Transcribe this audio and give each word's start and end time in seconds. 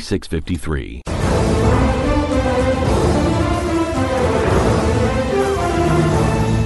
4653. 0.00 1.02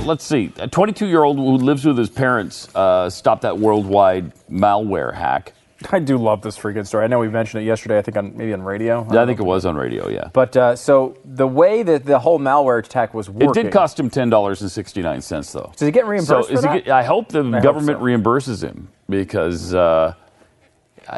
Let's 0.07 0.25
see. 0.25 0.51
A 0.59 0.67
22 0.67 1.07
year 1.07 1.23
old 1.23 1.37
who 1.37 1.57
lives 1.59 1.85
with 1.85 1.99
his 1.99 2.09
parents 2.09 2.75
uh, 2.75 3.11
stopped 3.11 3.43
that 3.43 3.59
worldwide 3.59 4.33
malware 4.51 5.13
hack. 5.13 5.53
I 5.93 5.99
do 6.01 6.17
love 6.17 6.41
this 6.43 6.59
freaking 6.59 6.87
story. 6.87 7.05
I 7.05 7.07
know 7.09 7.19
we 7.21 7.29
mentioned 7.29 7.63
it 7.63 7.67
yesterday. 7.67 7.99
I 7.99 8.03
think 8.03 8.17
on 8.17 8.37
maybe 8.37 8.53
on 8.53 8.63
radio. 8.63 9.07
I, 9.11 9.23
I 9.23 9.27
think 9.27 9.39
it 9.39 9.45
was 9.45 9.65
on 9.65 9.77
radio. 9.77 10.09
Yeah. 10.09 10.31
But 10.33 10.57
uh, 10.57 10.75
so 10.75 11.17
the 11.25 11.47
way 11.47 11.83
that 11.85 12.05
the 12.05 12.19
whole 12.19 12.41
malware 12.41 12.81
attack 12.81 13.15
was 13.15 13.31
working, 13.31 13.51
it 13.51 13.63
did 13.63 13.73
cost 13.73 14.01
him 14.01 14.11
ten 14.11 14.29
dollars 14.31 14.61
and 14.63 14.71
sixty 14.71 15.03
nine 15.03 15.21
cents 15.21 15.53
though. 15.53 15.71
Does 15.77 15.87
he 15.87 15.93
get 15.93 16.07
reimbursed? 16.07 16.49
So 16.49 16.57
for 16.57 16.63
that? 16.63 16.85
Get, 16.85 16.89
I 16.93 17.05
hope 17.05 17.29
the 17.29 17.45
I 17.45 17.61
government 17.61 17.99
hope 17.99 18.09
so. 18.09 18.31
reimburses 18.31 18.63
him 18.63 18.89
because, 19.09 19.73
uh, 19.73 20.15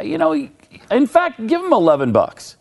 you 0.03 0.19
know, 0.19 0.33
in 0.91 1.07
fact, 1.07 1.47
give 1.47 1.61
him 1.63 1.73
eleven 1.73 2.13
bucks. 2.13 2.57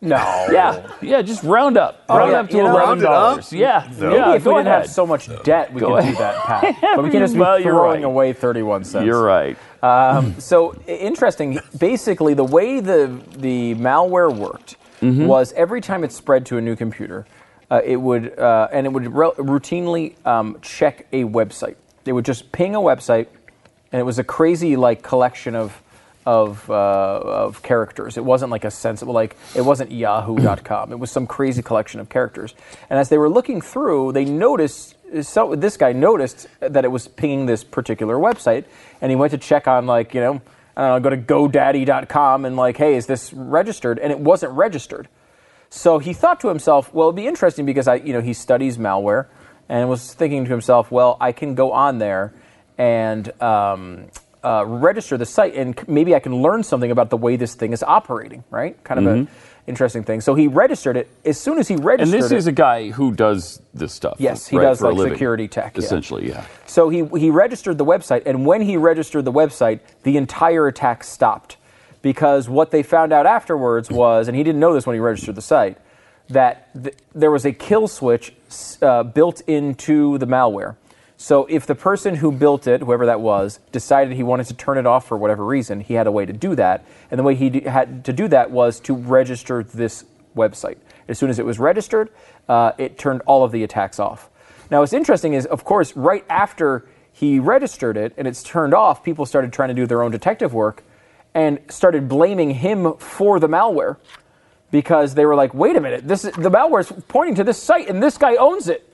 No. 0.00 0.14
Yeah, 0.52 0.86
yeah. 1.02 1.22
Just 1.22 1.42
round 1.42 1.76
up, 1.76 2.04
Oh, 2.08 2.18
round 2.18 2.30
yeah, 2.30 2.38
up 2.38 2.50
to 2.50 2.56
you 2.56 2.62
know- 2.62 2.70
eleven 2.70 2.98
it 3.00 3.02
dollars. 3.02 3.52
Yeah, 3.52 3.88
Maybe 3.98 4.14
yeah. 4.14 4.34
if 4.34 4.44
we 4.46 4.52
didn't 4.52 4.68
ahead. 4.68 4.82
have 4.82 4.90
so 4.90 5.04
much 5.04 5.28
debt, 5.42 5.72
we 5.74 5.80
Go 5.80 5.96
could 5.96 6.04
do 6.04 6.14
that, 6.18 6.36
Pat. 6.44 6.76
But 6.94 7.02
we 7.02 7.10
can 7.10 7.18
just 7.20 7.34
be 7.34 7.40
Well, 7.40 7.60
throwing 7.60 8.02
right. 8.02 8.04
away 8.04 8.32
31 8.32 8.84
cents. 8.84 9.04
You're 9.04 9.20
right. 9.24 9.56
Um, 9.82 10.38
so 10.38 10.74
interesting. 10.86 11.58
Basically, 11.78 12.34
the 12.34 12.44
way 12.44 12.78
the 12.80 13.20
the 13.36 13.74
malware 13.74 14.32
worked 14.34 14.76
Mm-hmm. 15.00 15.26
was 15.26 15.52
every 15.54 15.80
time 15.80 16.02
it 16.02 16.10
spread 16.10 16.44
to 16.46 16.58
a 16.58 16.60
new 16.60 16.74
computer, 16.74 17.24
uh, 17.70 17.80
it 17.84 17.96
would 17.96 18.36
uh, 18.38 18.66
and 18.72 18.84
it 18.86 18.90
would 18.92 19.06
re- 19.14 19.30
routinely 19.38 20.14
um, 20.26 20.58
check 20.62 21.06
a 21.12 21.22
website. 21.24 21.76
They 22.04 22.12
would 22.12 22.24
just 22.24 22.50
ping 22.50 22.74
a 22.74 22.80
website, 22.80 23.26
and 23.92 24.00
it 24.00 24.04
was 24.04 24.18
a 24.18 24.24
crazy 24.24 24.74
like 24.76 25.02
collection 25.02 25.54
of 25.54 25.80
of 26.28 26.68
uh, 26.68 26.74
of 26.74 27.62
characters. 27.62 28.18
It 28.18 28.24
wasn't 28.24 28.50
like 28.50 28.64
a 28.64 28.70
sensible 28.70 29.14
like 29.14 29.34
it 29.54 29.62
wasn't 29.62 29.90
Yahoo.com. 29.90 30.92
It 30.92 30.98
was 30.98 31.10
some 31.10 31.26
crazy 31.26 31.62
collection 31.62 32.00
of 32.00 32.10
characters. 32.10 32.54
And 32.90 32.98
as 32.98 33.08
they 33.08 33.16
were 33.16 33.30
looking 33.30 33.62
through, 33.62 34.12
they 34.12 34.26
noticed. 34.26 34.94
So 35.22 35.54
this 35.54 35.78
guy 35.78 35.92
noticed 35.92 36.46
that 36.60 36.84
it 36.84 36.88
was 36.88 37.08
pinging 37.08 37.46
this 37.46 37.64
particular 37.64 38.16
website, 38.16 38.64
and 39.00 39.10
he 39.10 39.16
went 39.16 39.30
to 39.30 39.38
check 39.38 39.66
on 39.66 39.86
like 39.86 40.12
you 40.12 40.20
know 40.20 40.42
I 40.76 41.00
go 41.00 41.08
to 41.08 41.16
GoDaddy.com 41.16 42.44
and 42.44 42.56
like, 42.56 42.76
hey, 42.76 42.94
is 42.94 43.06
this 43.06 43.32
registered? 43.32 43.98
And 43.98 44.12
it 44.12 44.20
wasn't 44.20 44.52
registered. 44.52 45.08
So 45.70 45.98
he 45.98 46.12
thought 46.12 46.40
to 46.40 46.48
himself, 46.48 46.92
well, 46.92 47.08
it'd 47.08 47.16
be 47.16 47.26
interesting 47.26 47.64
because 47.64 47.88
I, 47.88 47.96
you 47.96 48.12
know, 48.12 48.20
he 48.20 48.34
studies 48.34 48.76
malware, 48.76 49.26
and 49.68 49.88
was 49.88 50.14
thinking 50.14 50.44
to 50.44 50.50
himself, 50.50 50.90
well, 50.90 51.16
I 51.20 51.32
can 51.32 51.54
go 51.54 51.72
on 51.72 51.98
there 51.98 52.32
and 52.78 53.28
um, 53.42 54.08
uh, 54.44 54.64
register 54.66 55.16
the 55.16 55.26
site, 55.26 55.54
and 55.54 55.76
maybe 55.88 56.14
I 56.14 56.20
can 56.20 56.42
learn 56.42 56.62
something 56.62 56.90
about 56.90 57.10
the 57.10 57.16
way 57.16 57.36
this 57.36 57.54
thing 57.54 57.72
is 57.72 57.82
operating. 57.82 58.44
Right? 58.50 58.82
Kind 58.84 59.00
of 59.00 59.06
an 59.06 59.28
interesting 59.66 60.02
thing. 60.02 60.20
So 60.20 60.34
he 60.34 60.48
registered 60.48 60.96
it. 60.96 61.10
As 61.24 61.38
soon 61.38 61.58
as 61.58 61.68
he 61.68 61.76
registered 61.76 62.14
And 62.14 62.22
this 62.22 62.32
it, 62.32 62.36
is 62.36 62.46
a 62.46 62.52
guy 62.52 62.90
who 62.90 63.12
does 63.12 63.60
this 63.74 63.92
stuff. 63.92 64.16
Yes, 64.18 64.48
he 64.48 64.56
right, 64.56 64.64
does, 64.64 64.80
like, 64.80 64.98
security 65.10 65.46
tech. 65.48 65.76
Essentially, 65.76 66.28
yeah. 66.28 66.44
So 66.66 66.88
he, 66.88 67.04
he 67.18 67.30
registered 67.30 67.76
the 67.78 67.84
website, 67.84 68.22
and 68.26 68.46
when 68.46 68.62
he 68.62 68.76
registered 68.76 69.24
the 69.24 69.32
website, 69.32 69.80
the 70.04 70.16
entire 70.16 70.66
attack 70.66 71.04
stopped. 71.04 71.56
Because 72.00 72.48
what 72.48 72.70
they 72.70 72.84
found 72.84 73.12
out 73.12 73.26
afterwards 73.26 73.90
was, 73.90 74.28
and 74.28 74.36
he 74.36 74.44
didn't 74.44 74.60
know 74.60 74.72
this 74.72 74.86
when 74.86 74.94
he 74.94 75.00
registered 75.00 75.34
the 75.34 75.42
site, 75.42 75.78
that 76.28 76.70
th- 76.80 76.94
there 77.12 77.30
was 77.30 77.44
a 77.44 77.52
kill 77.52 77.88
switch 77.88 78.32
uh, 78.80 79.02
built 79.02 79.40
into 79.48 80.16
the 80.18 80.26
malware. 80.26 80.76
So 81.20 81.46
if 81.50 81.66
the 81.66 81.74
person 81.74 82.14
who 82.14 82.30
built 82.30 82.68
it, 82.68 82.80
whoever 82.80 83.06
that 83.06 83.20
was, 83.20 83.58
decided 83.72 84.16
he 84.16 84.22
wanted 84.22 84.46
to 84.46 84.54
turn 84.54 84.78
it 84.78 84.86
off 84.86 85.08
for 85.08 85.18
whatever 85.18 85.44
reason, 85.44 85.80
he 85.80 85.94
had 85.94 86.06
a 86.06 86.12
way 86.12 86.24
to 86.24 86.32
do 86.32 86.54
that. 86.54 86.84
And 87.10 87.18
the 87.18 87.24
way 87.24 87.34
he 87.34 87.50
d- 87.50 87.62
had 87.62 88.04
to 88.04 88.12
do 88.12 88.28
that 88.28 88.52
was 88.52 88.78
to 88.80 88.94
register 88.94 89.64
this 89.64 90.04
website. 90.36 90.76
As 91.08 91.18
soon 91.18 91.28
as 91.28 91.40
it 91.40 91.44
was 91.44 91.58
registered, 91.58 92.10
uh, 92.48 92.70
it 92.78 92.98
turned 92.98 93.22
all 93.26 93.42
of 93.42 93.50
the 93.50 93.64
attacks 93.64 93.98
off. 93.98 94.30
Now, 94.70 94.78
what's 94.78 94.92
interesting 94.92 95.34
is, 95.34 95.44
of 95.44 95.64
course, 95.64 95.96
right 95.96 96.24
after 96.30 96.86
he 97.12 97.40
registered 97.40 97.96
it 97.96 98.14
and 98.16 98.28
it's 98.28 98.44
turned 98.44 98.72
off, 98.72 99.02
people 99.02 99.26
started 99.26 99.52
trying 99.52 99.70
to 99.70 99.74
do 99.74 99.86
their 99.86 100.04
own 100.04 100.12
detective 100.12 100.54
work 100.54 100.84
and 101.34 101.58
started 101.68 102.08
blaming 102.08 102.50
him 102.50 102.94
for 102.94 103.40
the 103.40 103.48
malware 103.48 103.96
because 104.70 105.14
they 105.14 105.26
were 105.26 105.34
like, 105.34 105.52
"Wait 105.52 105.74
a 105.74 105.80
minute, 105.80 106.06
this 106.06 106.24
is, 106.24 106.32
the 106.34 106.50
malware 106.50 106.80
is 106.80 106.92
pointing 107.08 107.34
to 107.34 107.42
this 107.42 107.60
site 107.60 107.88
and 107.88 108.00
this 108.00 108.16
guy 108.16 108.36
owns 108.36 108.68
it." 108.68 108.87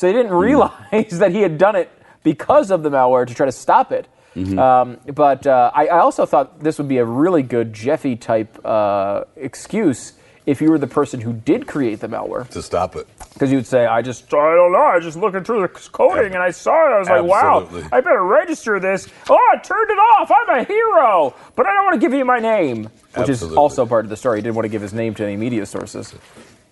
So 0.00 0.06
they 0.06 0.14
didn't 0.14 0.32
realize 0.32 1.10
that 1.18 1.30
he 1.30 1.42
had 1.42 1.58
done 1.58 1.76
it 1.76 1.90
because 2.22 2.70
of 2.70 2.82
the 2.82 2.88
malware 2.88 3.26
to 3.26 3.34
try 3.34 3.44
to 3.44 3.52
stop 3.52 3.92
it. 3.92 4.08
Um, 4.34 4.96
but 5.14 5.46
uh, 5.46 5.70
I, 5.74 5.88
I 5.88 5.98
also 5.98 6.24
thought 6.24 6.58
this 6.60 6.78
would 6.78 6.88
be 6.88 6.96
a 6.96 7.04
really 7.04 7.42
good 7.42 7.74
Jeffy 7.74 8.16
type 8.16 8.64
uh, 8.64 9.24
excuse 9.36 10.14
if 10.46 10.62
you 10.62 10.70
were 10.70 10.78
the 10.78 10.86
person 10.86 11.20
who 11.20 11.34
did 11.34 11.66
create 11.66 12.00
the 12.00 12.08
malware. 12.08 12.48
to 12.48 12.62
stop 12.62 12.96
it. 12.96 13.06
Because 13.34 13.52
you'd 13.52 13.66
say, 13.66 13.84
I 13.84 14.00
just, 14.00 14.32
I 14.32 14.54
don't 14.54 14.72
know, 14.72 14.78
I 14.80 15.00
just 15.00 15.18
looking 15.18 15.44
through 15.44 15.60
the 15.60 15.68
coding 15.68 16.32
and 16.32 16.42
I 16.42 16.50
saw 16.50 16.86
it. 16.86 16.94
I 16.94 16.98
was 16.98 17.08
like, 17.10 17.22
wow, 17.22 17.68
I 17.92 18.00
better 18.00 18.24
register 18.24 18.80
this. 18.80 19.06
Oh, 19.28 19.50
I 19.52 19.58
turned 19.58 19.90
it 19.90 19.98
off. 19.98 20.30
I'm 20.30 20.60
a 20.60 20.64
hero. 20.64 21.34
But 21.56 21.66
I 21.66 21.74
don't 21.74 21.84
want 21.84 22.00
to 22.00 22.00
give 22.00 22.14
you 22.14 22.24
my 22.24 22.38
name, 22.38 22.88
which 23.16 23.28
is 23.28 23.42
also 23.42 23.84
part 23.84 24.06
of 24.06 24.08
the 24.08 24.16
story. 24.16 24.38
He 24.38 24.42
didn't 24.44 24.56
want 24.56 24.64
to 24.64 24.70
give 24.70 24.80
his 24.80 24.94
name 24.94 25.14
to 25.16 25.24
any 25.24 25.36
media 25.36 25.66
sources. 25.66 26.14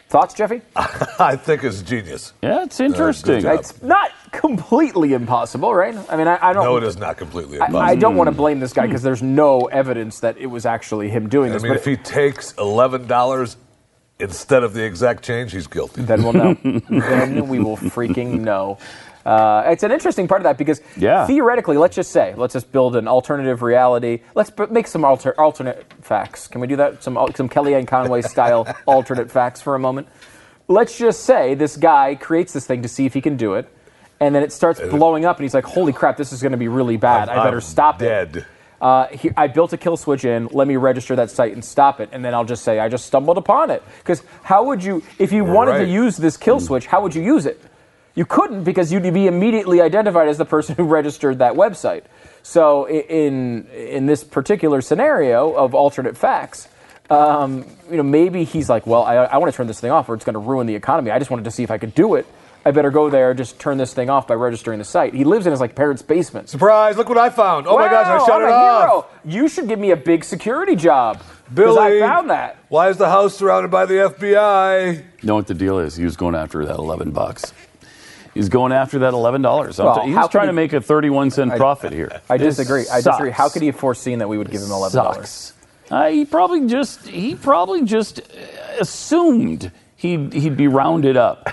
Thoughts, 0.08 0.32
Jeffy? 0.32 0.62
I 0.76 1.36
think 1.36 1.64
it's 1.64 1.82
genius. 1.82 2.32
Yeah, 2.42 2.64
it's 2.64 2.80
uh, 2.80 2.84
interesting. 2.84 3.40
job. 3.42 3.58
It's 3.58 3.82
not 3.82 4.10
completely 4.32 5.12
impossible, 5.12 5.74
right? 5.74 5.94
I 6.08 6.16
mean, 6.16 6.26
I, 6.26 6.38
I 6.40 6.52
don't. 6.54 6.64
No, 6.64 6.78
it 6.78 6.84
is 6.84 6.96
not 6.96 7.18
completely 7.18 7.56
impossible. 7.56 7.80
I 7.80 7.94
don't 7.94 8.16
want 8.16 8.28
to 8.28 8.34
blame 8.34 8.58
this 8.58 8.72
guy 8.72 8.86
because 8.86 9.02
there's 9.02 9.22
no 9.22 9.66
evidence 9.66 10.20
that 10.20 10.38
it 10.38 10.46
was 10.46 10.64
actually 10.64 11.10
him 11.10 11.28
doing 11.28 11.50
I 11.50 11.54
this. 11.54 11.62
mean, 11.62 11.72
but 11.72 11.78
if 11.78 11.84
he 11.84 11.96
takes 11.96 12.52
eleven 12.54 13.06
dollars 13.06 13.58
instead 14.18 14.62
of 14.62 14.72
the 14.72 14.82
exact 14.82 15.24
change, 15.24 15.52
he's 15.52 15.66
guilty. 15.66 16.02
then 16.02 16.22
we'll 16.22 16.32
know. 16.32 16.54
then 16.88 17.46
we 17.46 17.58
will 17.58 17.76
freaking 17.76 18.40
know. 18.40 18.78
Uh, 19.28 19.62
it's 19.70 19.82
an 19.82 19.92
interesting 19.92 20.26
part 20.26 20.40
of 20.40 20.44
that 20.44 20.56
because 20.56 20.80
Yeah. 20.96 21.26
theoretically, 21.26 21.76
let's 21.76 21.94
just 21.94 22.10
say, 22.12 22.32
let's 22.38 22.54
just 22.54 22.72
build 22.72 22.96
an 22.96 23.06
alternative 23.06 23.60
reality. 23.60 24.20
Let's 24.34 24.48
b- 24.48 24.64
make 24.70 24.86
some 24.86 25.04
alter, 25.04 25.38
alternate 25.38 25.84
facts. 26.00 26.48
Can 26.48 26.62
we 26.62 26.66
do 26.66 26.76
that? 26.76 27.02
Some 27.02 27.18
some 27.34 27.46
Kellyanne 27.48 27.86
Conway 27.86 28.22
style 28.22 28.66
alternate 28.86 29.30
facts 29.30 29.60
for 29.60 29.74
a 29.74 29.78
moment. 29.78 30.08
Let's 30.66 30.96
just 30.96 31.24
say 31.24 31.54
this 31.54 31.76
guy 31.76 32.14
creates 32.14 32.54
this 32.54 32.66
thing 32.66 32.80
to 32.82 32.88
see 32.88 33.04
if 33.04 33.12
he 33.12 33.20
can 33.20 33.36
do 33.36 33.52
it, 33.54 33.68
and 34.18 34.34
then 34.34 34.42
it 34.42 34.50
starts 34.50 34.80
blowing 34.80 35.26
up, 35.26 35.36
and 35.36 35.44
he's 35.44 35.54
like, 35.54 35.64
"Holy 35.66 35.92
crap, 35.92 36.16
this 36.16 36.32
is 36.32 36.40
going 36.40 36.52
to 36.52 36.58
be 36.58 36.68
really 36.68 36.96
bad. 36.96 37.28
I 37.28 37.44
better 37.44 37.56
I'm 37.58 37.60
stop 37.60 38.00
it." 38.00 38.06
dead. 38.06 38.46
uh, 38.80 39.08
he, 39.08 39.30
I 39.36 39.46
built 39.48 39.74
a 39.74 39.76
kill 39.76 39.98
switch 39.98 40.24
in. 40.24 40.46
Let 40.52 40.66
me 40.68 40.76
register 40.76 41.16
that 41.16 41.30
site 41.30 41.52
and 41.52 41.62
stop 41.62 42.00
it, 42.00 42.08
and 42.12 42.24
then 42.24 42.32
I'll 42.32 42.44
just 42.46 42.64
say 42.64 42.78
I 42.78 42.88
just 42.88 43.04
stumbled 43.04 43.36
upon 43.36 43.70
it. 43.70 43.82
Because 43.98 44.22
how 44.42 44.64
would 44.64 44.82
you, 44.82 45.02
if 45.18 45.32
you 45.32 45.44
wanted 45.44 45.78
to 45.78 45.84
use 45.86 46.16
this 46.16 46.36
kill 46.38 46.60
switch, 46.60 46.86
how 46.86 47.02
would 47.02 47.14
you 47.14 47.22
use 47.22 47.44
it? 47.44 47.60
You 48.18 48.26
couldn't 48.26 48.64
because 48.64 48.92
you'd 48.92 49.14
be 49.14 49.28
immediately 49.28 49.80
identified 49.80 50.26
as 50.26 50.38
the 50.38 50.44
person 50.44 50.74
who 50.74 50.82
registered 50.82 51.38
that 51.38 51.52
website. 51.54 52.02
So 52.42 52.88
in 52.88 53.68
in 53.68 54.06
this 54.06 54.24
particular 54.24 54.80
scenario 54.80 55.52
of 55.52 55.72
alternate 55.72 56.16
facts, 56.16 56.66
um, 57.10 57.64
you 57.88 57.96
know 57.96 58.02
maybe 58.02 58.42
he's 58.42 58.68
like, 58.68 58.88
well, 58.88 59.04
I, 59.04 59.14
I 59.14 59.36
want 59.36 59.52
to 59.52 59.56
turn 59.56 59.68
this 59.68 59.78
thing 59.78 59.92
off, 59.92 60.08
or 60.08 60.14
it's 60.16 60.24
going 60.24 60.34
to 60.34 60.40
ruin 60.40 60.66
the 60.66 60.74
economy. 60.74 61.12
I 61.12 61.20
just 61.20 61.30
wanted 61.30 61.44
to 61.44 61.52
see 61.52 61.62
if 61.62 61.70
I 61.70 61.78
could 61.78 61.94
do 61.94 62.16
it. 62.16 62.26
I 62.66 62.72
better 62.72 62.90
go 62.90 63.08
there, 63.08 63.34
just 63.34 63.60
turn 63.60 63.78
this 63.78 63.94
thing 63.94 64.10
off 64.10 64.26
by 64.26 64.34
registering 64.34 64.80
the 64.80 64.84
site. 64.84 65.14
He 65.14 65.22
lives 65.22 65.46
in 65.46 65.52
his 65.52 65.60
like 65.60 65.76
parents' 65.76 66.02
basement. 66.02 66.48
Surprise! 66.48 66.96
Look 66.96 67.08
what 67.08 67.18
I 67.18 67.30
found. 67.30 67.68
Oh 67.68 67.78
my 67.78 67.88
gosh, 67.88 68.08
I 68.08 68.18
Wow, 68.18 68.26
shut 68.26 68.42
I'm 68.42 68.48
it 68.48 68.50
a 68.50 68.52
off. 68.52 68.82
hero. 68.82 69.06
You 69.24 69.48
should 69.48 69.68
give 69.68 69.78
me 69.78 69.92
a 69.92 69.96
big 69.96 70.24
security 70.24 70.74
job. 70.74 71.22
Because 71.54 71.76
Billy, 71.76 72.02
I 72.02 72.06
found 72.06 72.30
that. 72.30 72.58
Why 72.68 72.88
is 72.88 72.96
the 72.96 73.08
house 73.08 73.36
surrounded 73.36 73.70
by 73.70 73.86
the 73.86 73.94
FBI? 73.94 74.96
You 74.96 75.04
know 75.22 75.36
what 75.36 75.46
the 75.46 75.54
deal 75.54 75.78
is? 75.78 75.94
He 75.94 76.04
was 76.04 76.16
going 76.16 76.34
after 76.34 76.64
that 76.66 76.76
11 76.76 77.12
bucks. 77.12 77.54
He's 78.34 78.48
going 78.48 78.72
after 78.72 79.00
that 79.00 79.12
$11. 79.14 79.78
I'm 79.80 79.86
Well, 79.86 80.00
t- 80.00 80.06
he 80.08 80.12
how 80.12 80.20
was 80.20 80.26
could 80.26 80.32
trying 80.32 80.44
he- 80.44 80.48
to 80.48 80.52
make 80.52 80.72
a 80.72 80.80
31 80.80 81.30
cent 81.30 81.56
profit 81.56 81.92
here. 81.92 82.20
I 82.30 82.36
disagree. 82.36 82.84
I 82.92 83.00
disagree. 83.00 83.30
How 83.30 83.48
could 83.48 83.62
he 83.62 83.66
have 83.66 83.76
foreseen 83.76 84.18
that 84.20 84.28
we 84.28 84.38
would 84.38 84.50
give 84.50 84.62
him 84.62 84.70
eleven 84.70 84.96
dollars? 85.02 85.52
Uh, 85.90 86.08
he 86.08 86.24
probably 86.24 86.66
just 86.66 87.06
he 87.06 87.34
probably 87.34 87.82
just 87.84 88.20
assumed 88.78 89.72
he'd 89.96 90.32
he'd 90.32 90.56
be 90.56 90.68
rounded 90.68 91.16
up 91.16 91.48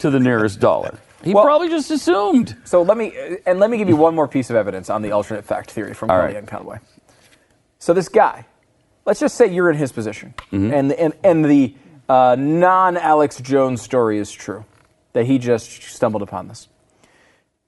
to 0.00 0.10
the 0.10 0.20
nearest 0.20 0.60
dollar. 0.60 0.98
He 1.22 1.34
Well- 1.34 1.44
probably 1.44 1.68
just 1.68 1.90
assumed. 1.90 2.56
So 2.64 2.82
let 2.82 2.96
me 2.96 3.12
and 3.46 3.58
let 3.58 3.70
me 3.70 3.78
give 3.78 3.88
you 3.88 3.96
one 3.96 4.14
more 4.14 4.28
piece 4.28 4.50
of 4.50 4.56
evidence 4.56 4.90
on 4.90 5.02
the 5.02 5.12
alternate 5.12 5.44
fact 5.44 5.70
theory 5.70 5.94
from 5.94 6.10
All 6.10 6.18
right. 6.18 6.46
Conway. 6.46 6.78
So 7.80 7.92
this 7.94 8.08
guy, 8.08 8.44
let's 9.06 9.20
just 9.20 9.36
say 9.36 9.46
you're 9.46 9.70
in 9.70 9.76
his 9.76 9.90
position, 9.92 10.34
Mm-hmm. 10.52 10.72
and 10.72 10.92
and 10.92 11.12
and 11.24 11.44
the 11.44 11.74
uh, 12.08 12.36
non-Alex 12.38 13.40
Jones 13.40 13.82
story 13.82 14.18
is 14.18 14.30
true, 14.32 14.64
that 15.12 15.26
he 15.26 15.38
just 15.38 15.82
stumbled 15.82 16.22
upon 16.22 16.48
this. 16.48 16.68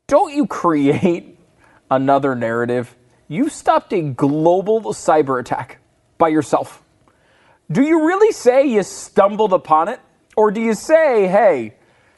Don't 0.07 0.35
you 0.35 0.47
create 0.47 1.39
another 1.91 2.35
narrative? 2.35 2.97
You 3.29 3.49
stopped 3.49 3.93
a 3.93 4.03
global 4.03 4.81
cyber 4.93 5.39
attack 5.41 5.79
by 6.19 6.29
yourself. 6.29 6.83
Do 7.71 7.83
you 7.83 8.05
really 8.07 8.33
say 8.33 8.67
you 8.67 8.83
stumbled 8.83 9.53
upon 9.53 9.89
it? 9.89 10.01
Or 10.37 10.51
do 10.51 10.61
you 10.61 10.75
say, 10.75 11.29
hey, 11.29 11.75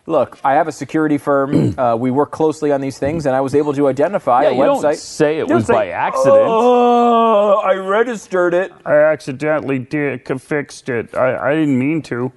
look, 0.06 0.38
I 0.42 0.54
have 0.54 0.68
a 0.68 0.72
security 0.72 1.18
firm. 1.18 1.74
uh, 1.78 1.96
we 1.96 2.10
work 2.10 2.30
closely 2.30 2.72
on 2.72 2.80
these 2.80 2.98
things, 2.98 3.26
and 3.26 3.36
I 3.36 3.40
was 3.42 3.54
able 3.54 3.74
to 3.74 3.88
identify 3.88 4.44
Yeah, 4.44 4.48
a 4.50 4.52
you 4.52 4.64
don't 4.64 4.82
website. 4.82 4.96
say 4.96 5.38
it 5.38 5.48
Don't 5.48 5.56
was 5.58 5.66
by 5.66 5.88
accident. 5.88 6.44
Oh, 6.46 7.60
I 7.62 7.74
registered 7.74 8.54
it. 8.54 8.72
I 8.86 8.94
accidentally 8.96 9.78
did 9.78 10.26
fixed 10.40 10.88
it. 10.88 11.14
I, 11.14 11.36
I 11.50 11.54
didn't 11.54 11.78
mean 11.78 12.00
to. 12.02 12.32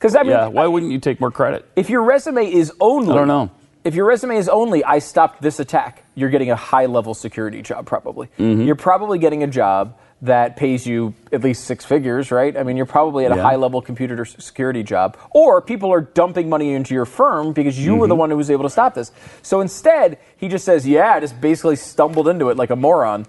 Because 0.00 0.16
I 0.16 0.22
mean, 0.22 0.30
Yeah, 0.32 0.46
why 0.46 0.66
wouldn't 0.66 0.90
you 0.92 0.98
take 0.98 1.20
more 1.20 1.30
credit? 1.30 1.68
if 1.76 1.90
your 1.90 2.02
resume 2.02 2.50
is 2.50 2.72
only, 2.80 3.12
I 3.12 3.16
don't 3.16 3.28
know. 3.28 3.50
If 3.84 3.94
your 3.94 4.06
resume 4.06 4.36
is 4.36 4.48
only, 4.48 4.82
I 4.82 4.98
stopped 4.98 5.42
this 5.42 5.60
attack, 5.60 6.04
you're 6.14 6.30
getting 6.30 6.50
a 6.50 6.56
high 6.56 6.86
level 6.86 7.12
security 7.14 7.60
job 7.62 7.84
probably. 7.86 8.28
Mm-hmm. 8.38 8.62
You're 8.62 8.76
probably 8.76 9.18
getting 9.18 9.42
a 9.42 9.46
job 9.46 9.96
that 10.22 10.56
pays 10.56 10.86
you 10.86 11.14
at 11.32 11.42
least 11.42 11.64
six 11.64 11.84
figures, 11.84 12.30
right? 12.30 12.54
I 12.56 12.62
mean, 12.62 12.76
you're 12.78 12.84
probably 12.86 13.24
at 13.26 13.32
a 13.32 13.40
high 13.42 13.56
level 13.56 13.80
computer 13.82 14.24
security 14.26 14.82
job. 14.82 15.16
Or 15.30 15.62
people 15.62 15.90
are 15.92 16.02
dumping 16.02 16.48
money 16.50 16.72
into 16.74 16.92
your 16.94 17.06
firm 17.06 17.52
because 17.54 17.78
you 17.78 17.94
were 17.96 18.06
the 18.06 18.12
Mm-hmm. 18.14 18.20
one 18.20 18.30
who 18.30 18.36
was 18.36 18.50
able 18.50 18.64
to 18.64 18.70
stop 18.70 18.94
this. 18.94 19.12
So 19.42 19.60
instead, 19.62 20.18
he 20.36 20.48
just 20.48 20.64
says, 20.66 20.86
yeah, 20.86 21.12
I 21.14 21.20
just 21.20 21.40
basically 21.40 21.76
stumbled 21.76 22.28
into 22.28 22.50
it 22.50 22.56
like 22.58 22.68
a 22.70 22.76
moron. 22.76 23.26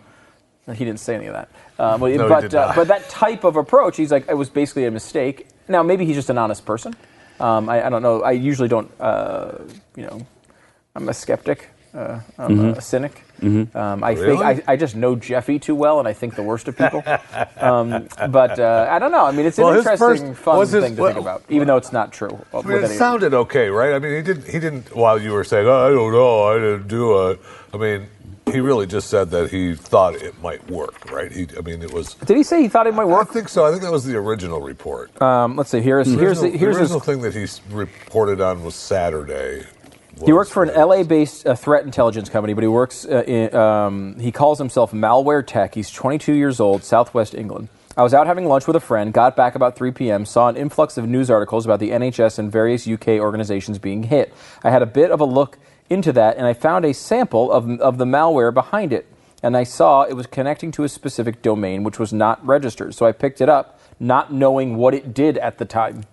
He 0.73 0.85
didn't 0.85 0.99
say 0.99 1.15
any 1.15 1.27
of 1.27 1.33
that. 1.33 1.49
But 1.77 1.97
No, 1.99 2.05
he 2.07 2.17
but, 2.17 2.41
did 2.41 2.55
uh, 2.55 2.67
not. 2.67 2.75
but 2.75 2.87
that 2.89 3.09
type 3.09 3.43
of 3.45 3.55
approach, 3.55 3.95
he's 3.97 4.11
like, 4.11 4.27
it 4.29 4.35
was 4.35 4.49
basically 4.49 4.85
a 4.85 4.91
mistake. 4.91 5.47
Now, 5.71 5.83
maybe 5.83 6.05
he's 6.05 6.15
just 6.17 6.29
an 6.29 6.37
honest 6.37 6.65
person. 6.65 6.93
Um, 7.39 7.69
I, 7.69 7.87
I 7.87 7.89
don't 7.89 8.01
know. 8.03 8.21
I 8.21 8.31
usually 8.31 8.67
don't, 8.67 8.91
uh, 8.99 9.53
you 9.95 10.03
know, 10.03 10.25
I'm 10.95 11.09
a 11.09 11.13
skeptic. 11.13 11.69
Uh, 11.93 12.19
I'm 12.37 12.51
Mm-hmm. 12.57 12.77
a 12.77 12.81
cynic. 12.81 13.23
Um, 13.43 14.03
I 14.03 14.11
Really? 14.11 14.37
think 14.37 14.41
I, 14.69 14.73
I 14.73 14.75
just 14.77 14.95
know 14.95 15.15
Jeffy 15.15 15.57
too 15.59 15.73
well, 15.75 15.97
and 15.99 16.07
I 16.07 16.13
think 16.13 16.35
the 16.35 16.43
worst 16.43 16.67
of 16.67 16.77
people. 16.77 17.03
um, 17.57 18.07
but 18.29 18.59
uh, 18.59 18.87
I 18.89 18.99
don't 18.99 19.11
know. 19.11 19.25
I 19.25 19.31
mean, 19.31 19.45
it's 19.47 19.57
an 19.57 19.65
Well, 19.65 19.77
interesting, 19.77 20.35
fun 20.35 20.59
his- 20.61 20.71
thing 20.71 20.95
to 20.95 21.01
well- 21.01 21.11
think 21.13 21.21
about, 21.21 21.43
even 21.49 21.67
though 21.67 21.77
it's 21.77 21.91
not 21.91 22.13
true. 22.13 22.37
I 22.53 22.61
mean, 22.61 22.83
it 22.83 22.89
sounded 22.89 23.33
okay, 23.33 23.69
right? 23.69 23.93
I 23.95 23.99
mean, 23.99 24.15
he 24.15 24.21
didn't. 24.21 24.45
He 24.47 24.59
didn't. 24.59 24.95
While 24.95 25.19
you 25.19 25.31
were 25.31 25.43
saying, 25.43 25.67
"Oh, 25.67 25.87
I 25.87 25.89
don't 25.89 26.11
know, 26.13 26.43
I 26.43 26.53
didn't 26.59 26.87
do 26.87 27.29
it." 27.29 27.39
I 27.73 27.77
mean, 27.77 28.07
he 28.51 28.59
really 28.59 28.85
just 28.85 29.09
said 29.09 29.29
that 29.31 29.49
he 29.51 29.75
thought 29.75 30.15
it 30.15 30.39
might 30.41 30.69
work, 30.69 31.11
right? 31.11 31.31
He, 31.31 31.47
I 31.57 31.61
mean, 31.61 31.81
it 31.81 31.91
was. 31.91 32.13
Did 32.15 32.37
he 32.37 32.43
say 32.43 32.61
he 32.61 32.67
thought 32.67 32.87
it 32.87 32.93
might 32.93 33.05
work? 33.05 33.29
I 33.29 33.33
think 33.33 33.49
so. 33.49 33.65
I 33.65 33.71
think 33.71 33.81
that 33.83 33.91
was 33.91 34.05
the 34.05 34.15
original 34.15 34.61
report. 34.61 35.19
Um, 35.21 35.55
let's 35.55 35.69
see. 35.69 35.81
Here's 35.81 36.07
The 36.07 36.17
here's 36.17 36.39
the, 36.39 36.47
original, 36.47 36.59
here's 36.59 36.89
the 36.89 36.95
his 36.95 37.03
thing 37.03 37.21
that 37.21 37.33
he 37.33 37.47
reported 37.75 38.41
on 38.41 38.63
was 38.63 38.75
Saturday. 38.75 39.65
He 40.25 40.33
works 40.33 40.51
for 40.51 40.61
an 40.61 40.69
LA-based 40.69 41.47
uh, 41.47 41.55
threat 41.55 41.83
intelligence 41.83 42.29
company, 42.29 42.53
but 42.53 42.63
he 42.63 42.67
works. 42.67 43.05
Uh, 43.05 43.23
in, 43.23 43.55
um, 43.55 44.19
he 44.19 44.31
calls 44.31 44.59
himself 44.59 44.91
Malware 44.91 45.45
Tech. 45.45 45.73
He's 45.73 45.89
22 45.89 46.33
years 46.33 46.59
old, 46.59 46.83
Southwest 46.83 47.33
England. 47.33 47.69
I 47.97 48.03
was 48.03 48.13
out 48.13 48.25
having 48.27 48.45
lunch 48.45 48.67
with 48.67 48.75
a 48.75 48.79
friend, 48.79 49.11
got 49.11 49.35
back 49.35 49.55
about 49.55 49.75
3 49.75 49.91
p.m., 49.91 50.25
saw 50.25 50.47
an 50.47 50.55
influx 50.55 50.97
of 50.97 51.07
news 51.07 51.29
articles 51.29 51.65
about 51.65 51.79
the 51.79 51.89
NHS 51.89 52.39
and 52.39 52.51
various 52.51 52.87
UK 52.87 53.19
organizations 53.19 53.79
being 53.79 54.03
hit. 54.03 54.33
I 54.63 54.69
had 54.69 54.81
a 54.81 54.85
bit 54.85 55.11
of 55.11 55.19
a 55.19 55.25
look 55.25 55.57
into 55.91 56.11
that, 56.13 56.37
and 56.37 56.45
I 56.45 56.53
found 56.53 56.85
a 56.85 56.93
sample 56.93 57.51
of, 57.51 57.69
of 57.81 57.97
the 57.97 58.05
malware 58.05 58.53
behind 58.53 58.93
it. 58.93 59.05
And 59.43 59.57
I 59.57 59.63
saw 59.63 60.03
it 60.03 60.13
was 60.13 60.27
connecting 60.27 60.71
to 60.73 60.83
a 60.83 60.89
specific 60.89 61.41
domain, 61.41 61.83
which 61.83 61.97
was 61.97 62.13
not 62.13 62.45
registered. 62.45 62.93
So 62.93 63.07
I 63.07 63.11
picked 63.11 63.41
it 63.41 63.49
up, 63.49 63.79
not 63.99 64.31
knowing 64.31 64.77
what 64.77 64.93
it 64.93 65.13
did 65.15 65.37
at 65.39 65.57
the 65.57 65.65
time. 65.65 66.03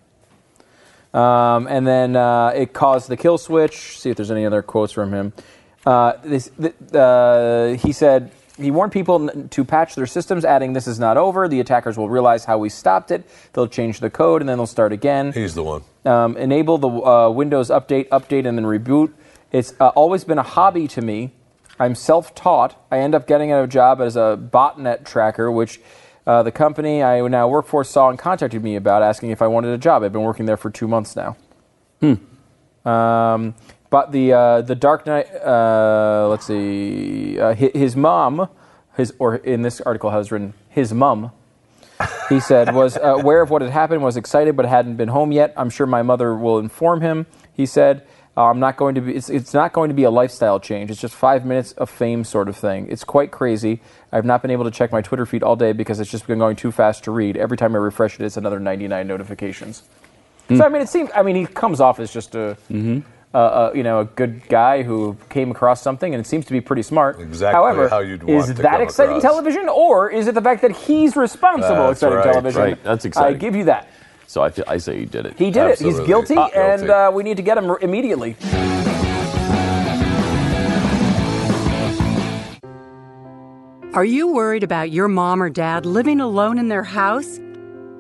Um, 1.13 1.67
and 1.69 1.87
then 1.87 2.17
uh, 2.17 2.53
it 2.55 2.73
caused 2.73 3.09
the 3.09 3.17
kill 3.17 3.39
switch. 3.39 3.99
See 3.99 4.11
if 4.11 4.17
there's 4.17 4.31
any 4.31 4.47
other 4.47 4.63
quotes 4.63 4.93
from 4.93 5.13
him. 5.13 5.33
Uh, 5.87 6.15
this, 6.25 6.51
th- 6.61 6.75
uh, 6.95 7.69
he 7.77 7.93
said 7.93 8.31
he 8.57 8.71
warned 8.71 8.93
people 8.93 9.29
to 9.29 9.65
patch 9.65 9.95
their 9.95 10.07
systems, 10.07 10.45
adding, 10.45 10.73
"This 10.73 10.87
is 10.87 10.99
not 10.99 11.17
over. 11.17 11.49
The 11.49 11.61
attackers 11.61 11.97
will 11.97 12.09
realize 12.09 12.45
how 12.45 12.59
we 12.59 12.69
stopped 12.69 13.11
it. 13.11 13.29
They'll 13.53 13.69
change 13.69 14.01
the 14.01 14.11
code, 14.11 14.43
and 14.43 14.49
then 14.49 14.59
they'll 14.59 14.67
start 14.67 14.93
again." 14.93 15.33
He's 15.33 15.55
the 15.55 15.63
one. 15.65 15.83
um, 16.05 16.37
enable 16.37 16.79
the 16.79 16.89
uh, 16.89 17.31
Windows 17.31 17.71
update, 17.71 18.09
update, 18.09 18.47
and 18.47 18.59
then 18.59 18.65
reboot. 18.65 19.13
It's 19.51 19.73
uh, 19.81 19.89
always 19.89 20.25
been 20.25 20.39
a 20.39 20.43
hobby 20.43 20.87
to 20.89 21.01
me. 21.01 21.33
I'm 21.81 21.95
self 21.95 22.35
taught. 22.35 22.85
I 22.91 22.99
end 22.99 23.15
up 23.15 23.27
getting 23.27 23.53
a 23.53 23.67
job 23.67 24.01
as 24.01 24.17
a 24.17 24.39
botnet 24.41 25.07
tracker, 25.07 25.51
which 25.51 25.81
uh, 26.27 26.43
the 26.43 26.53
company 26.53 27.03
I 27.03 27.27
now 27.29 27.49
work 27.49 27.67
for 27.67 27.83
saw 27.85 28.11
and 28.11 28.19
contacted 28.19 28.63
me 28.63 28.77
about, 28.77 29.03
asking 29.03 29.31
if 29.31 29.41
I 29.41 29.47
wanted 29.47 29.73
a 29.73 29.79
job. 29.79 30.03
I've 30.03 30.13
been 30.13 30.23
working 30.23 30.45
there 30.47 30.59
for 30.59 30.71
two 30.71 30.87
months 30.89 31.17
now. 31.17 31.37
Um, 32.85 33.55
but 33.91 34.13
the 34.13 34.33
uh, 34.33 34.61
the 34.63 34.75
Dark 34.75 35.07
Knight. 35.07 35.35
Uh, 35.35 36.27
let's 36.29 36.47
see. 36.47 37.39
Uh, 37.41 37.55
his, 37.55 37.71
his 37.73 37.97
mom, 37.97 38.49
his 38.97 39.15
or 39.19 39.37
in 39.37 39.63
this 39.63 39.81
article 39.81 40.11
has 40.11 40.31
written 40.31 40.53
his 40.69 40.93
mum. 40.93 41.33
He 42.29 42.39
said 42.39 42.75
was 42.75 42.99
aware 43.01 43.41
of 43.41 43.49
what 43.49 43.63
had 43.63 43.71
happened, 43.71 44.03
was 44.03 44.17
excited, 44.19 44.57
but 44.57 44.67
hadn't 44.67 44.97
been 44.97 45.09
home 45.09 45.33
yet. 45.33 45.55
I'm 45.57 45.71
sure 45.71 45.87
my 45.87 46.03
mother 46.03 46.35
will 46.35 46.59
inform 46.59 47.01
him. 47.01 47.27
He 47.53 47.65
said. 47.65 48.07
Uh, 48.39 48.45
I'm 48.45 48.61
not 48.61 48.77
going 48.77 48.95
to 48.95 49.01
be. 49.01 49.17
It's, 49.17 49.29
it's 49.29 49.53
not 49.53 49.73
going 49.73 49.89
to 49.89 49.95
be 49.95 50.05
a 50.05 50.11
lifestyle 50.11 50.61
change. 50.61 50.93
It's 50.93 51.01
just 51.01 51.13
five 51.13 51.45
minutes 51.45 51.73
of 51.73 51.91
fame, 51.91 52.23
sort 52.23 52.49
of 52.49 52.57
thing. 52.57 52.87
It's 52.89 53.03
quite 53.03 53.33
crazy. 53.33 53.81
I've 54.13 54.25
not 54.25 54.43
been 54.43 54.53
able 54.53 54.63
to 54.63 54.71
check 54.71 54.93
my 54.93 55.03
Twitter 55.03 55.27
feed 55.27 55.43
all 55.43 55.57
day 55.57 55.73
because 55.73 55.99
it's 55.99 56.09
just 56.09 56.29
been 56.29 56.39
going 56.39 56.55
too 56.55 56.71
fast 56.71 57.03
to 57.05 57.11
read. 57.11 57.37
Every 57.37 57.57
time 57.57 57.75
I 57.75 57.79
refresh 57.79 58.15
it, 58.15 58.25
it's 58.25 58.37
another 58.37 58.61
99 58.61 59.09
notifications. 59.09 59.83
So 60.57 60.65
I 60.65 60.69
mean, 60.69 60.83
it 60.83 60.89
seems. 60.89 61.11
I 61.17 61.23
mean, 61.23 61.35
he 61.35 61.47
comes 61.47 61.81
off 61.81 61.99
as 61.99 62.13
just 62.13 62.37
a, 62.37 62.57
uh, 62.73 63.37
uh, 63.37 63.73
you 63.75 63.83
know, 63.83 64.01
a 64.01 64.05
good 64.05 64.49
guy 64.49 64.85
who 64.85 65.17
came 65.31 65.51
across 65.51 65.83
something, 65.83 66.15
and 66.15 66.25
it 66.25 66.29
seems 66.29 66.47
to 66.47 66.53
be 66.53 66.61
pretty 66.61 66.83
smart. 66.83 67.21
Exactly 67.21 67.57
However, 67.57 67.89
how 67.89 67.99
you'd 67.99 68.23
is 68.23 68.29
want 68.29 68.57
to 68.57 68.63
that 68.63 68.81
exciting 68.81 69.17
across. 69.17 69.33
television, 69.33 69.69
or 69.69 70.11
is 70.13 70.29
it 70.29 70.37
the 70.37 70.43
fact 70.43 70.63
that 70.63 70.71
he's 70.71 71.17
responsible 71.17 71.89
That's 71.89 72.03
exciting 72.03 72.19
right, 72.19 72.25
television? 72.25 72.63
right. 72.63 72.85
That's 72.85 73.05
exciting. 73.05 73.35
I 73.35 73.39
give 73.39 73.57
you 73.57 73.65
that. 73.65 73.89
So 74.29 74.43
I, 74.43 74.53
I 74.69 74.77
say 74.77 74.99
he 75.01 75.07
did 75.07 75.25
it. 75.25 75.39
He 75.39 75.51
did 75.51 75.57
it. 75.57 75.71
Absolutely. 75.73 76.01
He's 76.01 76.07
guilty, 76.07 76.35
Ah, 76.37 76.51
and 76.55 76.91
uh, 76.91 77.11
we 77.13 77.23
need 77.23 77.39
to 77.39 77.43
get 77.43 77.57
him 77.57 77.71
immediately. 77.81 78.37
Are 83.95 84.05
you 84.05 84.29
worried 84.29 84.63
about 84.63 84.91
your 84.93 85.09
mom 85.09 85.43
or 85.43 85.49
dad 85.49 85.87
living 85.87 86.21
alone 86.21 86.59
in 86.59 86.69
their 86.69 86.83
house? 86.83 87.41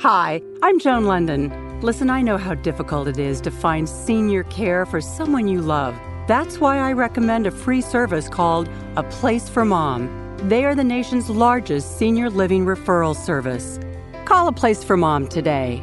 Hi, 0.03 0.43
I'm 0.63 0.79
Joan 0.79 1.05
Lunden. 1.05 1.83
Listen, 1.83 2.11
I 2.11 2.21
know 2.21 2.37
how 2.37 2.55
difficult 2.55 3.09
it 3.09 3.19
is 3.19 3.41
to 3.41 3.51
find 3.51 3.89
senior 3.89 4.43
care 4.45 4.85
for 4.85 5.01
someone 5.01 5.49
you 5.49 5.63
love. 5.63 5.99
That's 6.29 6.59
why 6.61 6.77
I 6.79 6.93
recommend 6.93 7.47
a 7.47 7.51
free 7.51 7.81
service 7.81 8.29
called 8.29 8.69
A 8.97 9.03
Place 9.03 9.49
for 9.49 9.65
Mom. 9.65 10.11
They 10.49 10.67
are 10.67 10.75
the 10.75 10.85
nation's 10.85 11.31
largest 11.31 11.99
senior 11.99 12.29
living 12.29 12.67
referral 12.67 13.17
service. 13.17 13.81
Call 14.27 14.47
A 14.49 14.53
Place 14.53 14.85
for 14.85 14.97
Mom 14.99 15.27
today. 15.27 15.83